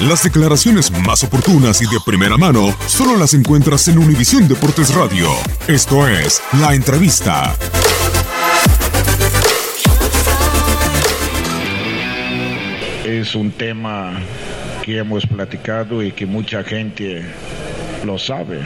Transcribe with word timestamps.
Las 0.00 0.22
declaraciones 0.22 0.90
más 0.90 1.24
oportunas 1.24 1.80
y 1.80 1.86
de 1.86 1.98
primera 2.04 2.36
mano 2.36 2.76
solo 2.86 3.16
las 3.16 3.32
encuentras 3.32 3.88
en 3.88 3.96
Univisión 3.96 4.46
Deportes 4.46 4.94
Radio. 4.94 5.30
Esto 5.68 6.06
es 6.06 6.42
La 6.60 6.74
Entrevista. 6.74 7.56
Es 13.06 13.34
un 13.34 13.50
tema 13.52 14.20
que 14.84 14.98
hemos 14.98 15.26
platicado 15.26 16.02
y 16.02 16.12
que 16.12 16.26
mucha 16.26 16.62
gente 16.62 17.22
lo 18.04 18.18
sabe. 18.18 18.60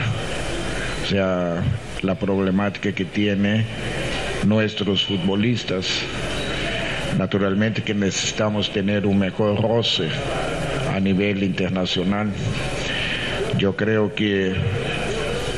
O 1.05 1.07
sea, 1.07 1.63
la 2.01 2.15
problemática 2.15 2.91
que 2.91 3.05
tiene 3.05 3.65
nuestros 4.45 5.05
futbolistas. 5.05 5.85
Naturalmente 7.17 7.83
que 7.83 7.93
necesitamos 7.93 8.69
tener 8.73 9.05
un 9.05 9.17
mejor 9.17 9.61
roce 9.61 10.09
a 10.93 10.99
nivel 10.99 11.43
internacional. 11.43 12.31
Yo 13.57 13.75
creo 13.75 14.13
que 14.15 14.53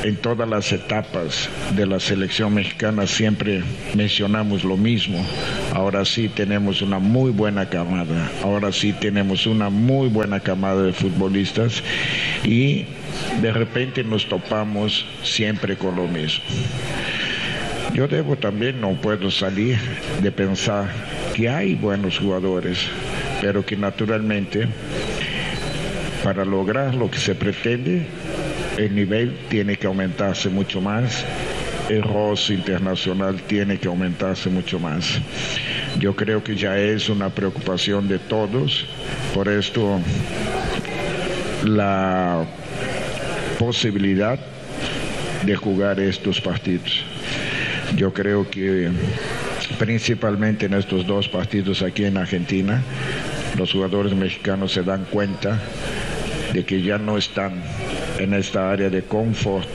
en 0.04 0.16
todas 0.16 0.46
las 0.46 0.70
etapas 0.70 1.48
de 1.74 1.86
la 1.86 1.98
selección 1.98 2.52
mexicana 2.52 3.06
siempre 3.06 3.62
mencionamos 3.94 4.62
lo 4.62 4.76
mismo. 4.76 5.24
Ahora 5.72 6.04
sí 6.04 6.28
tenemos 6.28 6.82
una 6.82 6.98
muy 6.98 7.30
buena 7.30 7.70
camada, 7.70 8.30
ahora 8.42 8.70
sí 8.70 8.92
tenemos 8.92 9.46
una 9.46 9.70
muy 9.70 10.08
buena 10.08 10.40
camada 10.40 10.82
de 10.82 10.92
futbolistas 10.92 11.82
y 12.44 12.84
de 13.40 13.52
repente 13.52 14.04
nos 14.04 14.28
topamos 14.28 15.06
siempre 15.22 15.76
con 15.76 15.96
lo 15.96 16.06
mismo. 16.06 16.44
Yo 17.94 18.06
debo 18.06 18.36
también, 18.36 18.82
no 18.82 18.92
puedo 18.94 19.30
salir 19.30 19.78
de 20.20 20.32
pensar 20.32 20.90
que 21.34 21.48
hay 21.48 21.76
buenos 21.76 22.18
jugadores, 22.18 22.78
pero 23.40 23.64
que 23.64 23.76
naturalmente 23.76 24.68
para 26.24 26.42
lograr 26.42 26.94
lo 26.94 27.10
que 27.10 27.18
se 27.18 27.34
pretende, 27.34 28.06
el 28.78 28.94
nivel 28.94 29.36
tiene 29.50 29.76
que 29.76 29.86
aumentarse 29.86 30.48
mucho 30.48 30.80
más, 30.80 31.22
el 31.90 32.02
roce 32.02 32.54
internacional 32.54 33.42
tiene 33.42 33.76
que 33.76 33.88
aumentarse 33.88 34.48
mucho 34.48 34.80
más. 34.80 35.20
Yo 35.98 36.16
creo 36.16 36.42
que 36.42 36.56
ya 36.56 36.78
es 36.78 37.10
una 37.10 37.28
preocupación 37.28 38.08
de 38.08 38.18
todos, 38.18 38.86
por 39.34 39.48
esto 39.50 40.00
la 41.66 42.46
posibilidad 43.58 44.38
de 45.44 45.56
jugar 45.56 46.00
estos 46.00 46.40
partidos. 46.40 47.04
Yo 47.96 48.14
creo 48.14 48.48
que 48.48 48.90
principalmente 49.78 50.66
en 50.66 50.72
estos 50.72 51.06
dos 51.06 51.28
partidos 51.28 51.82
aquí 51.82 52.06
en 52.06 52.16
Argentina, 52.16 52.82
los 53.58 53.72
jugadores 53.72 54.14
mexicanos 54.14 54.72
se 54.72 54.82
dan 54.82 55.04
cuenta 55.10 55.60
de 56.54 56.64
que 56.64 56.80
ya 56.80 56.98
no 56.98 57.18
están 57.18 57.52
en 58.18 58.32
esta 58.32 58.70
área 58.70 58.88
de 58.88 59.02
confort 59.02 59.68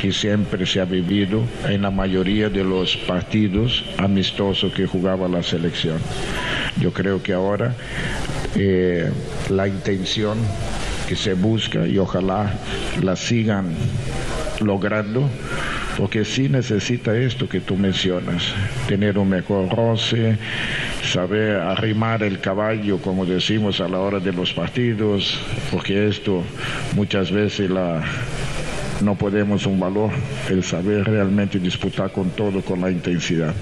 que 0.00 0.12
siempre 0.12 0.66
se 0.66 0.80
ha 0.80 0.84
vivido 0.84 1.42
en 1.66 1.82
la 1.82 1.90
mayoría 1.90 2.50
de 2.50 2.62
los 2.62 2.96
partidos 2.96 3.84
amistosos 3.96 4.72
que 4.72 4.86
jugaba 4.86 5.28
la 5.28 5.42
selección. 5.42 5.98
Yo 6.78 6.92
creo 6.92 7.22
que 7.22 7.32
ahora 7.32 7.74
eh, 8.54 9.10
la 9.48 9.66
intención 9.66 10.38
que 11.08 11.16
se 11.16 11.32
busca 11.32 11.86
y 11.86 11.98
ojalá 11.98 12.52
la 13.02 13.16
sigan 13.16 13.74
logrando 14.60 15.28
porque 16.00 16.24
sí 16.24 16.48
necesita 16.48 17.14
esto 17.14 17.46
que 17.46 17.60
tú 17.60 17.76
mencionas, 17.76 18.42
tener 18.88 19.18
un 19.18 19.28
mejor 19.28 19.68
roce, 19.68 20.38
saber 21.04 21.56
arrimar 21.56 22.22
el 22.22 22.40
caballo, 22.40 22.96
como 23.02 23.26
decimos 23.26 23.82
a 23.82 23.88
la 23.88 23.98
hora 23.98 24.18
de 24.18 24.32
los 24.32 24.54
partidos, 24.54 25.38
porque 25.70 26.08
esto 26.08 26.42
muchas 26.96 27.30
veces 27.30 27.68
la, 27.68 28.02
no 29.02 29.14
podemos 29.14 29.66
un 29.66 29.78
valor, 29.78 30.10
el 30.48 30.64
saber 30.64 31.04
realmente 31.04 31.58
disputar 31.58 32.10
con 32.10 32.30
todo, 32.30 32.62
con 32.62 32.80
la 32.80 32.90
intensidad. 32.90 33.54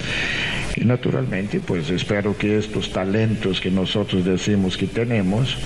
Y 0.76 0.84
naturalmente, 0.84 1.58
pues 1.58 1.90
espero 1.90 2.38
que 2.38 2.56
estos 2.56 2.92
talentos 2.92 3.60
que 3.60 3.72
nosotros 3.72 4.24
decimos 4.24 4.76
que 4.76 4.86
tenemos, 4.86 5.58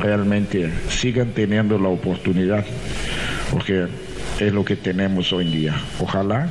realmente 0.00 0.70
sigan 0.90 1.32
teniendo 1.32 1.76
la 1.76 1.88
oportunidad, 1.88 2.64
porque 3.50 3.88
es 4.40 4.52
lo 4.52 4.64
que 4.64 4.76
tenemos 4.76 5.32
hoy 5.32 5.46
en 5.46 5.52
día. 5.52 5.74
Ojalá 6.00 6.48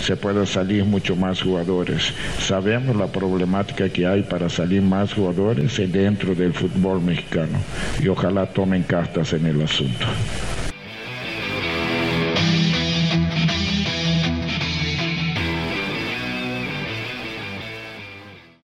se 0.00 0.16
pueda 0.16 0.46
salir 0.46 0.84
mucho 0.84 1.16
más 1.16 1.42
jugadores. 1.42 2.12
Sabemos 2.40 2.96
la 2.96 3.08
problemática 3.08 3.88
que 3.88 4.06
hay 4.06 4.22
para 4.22 4.48
salir 4.48 4.82
más 4.82 5.12
jugadores 5.12 5.76
dentro 5.92 6.34
del 6.34 6.52
fútbol 6.52 7.00
mexicano 7.00 7.58
y 8.00 8.08
ojalá 8.08 8.46
tomen 8.46 8.82
cartas 8.84 9.32
en 9.32 9.46
el 9.46 9.62
asunto. 9.62 10.06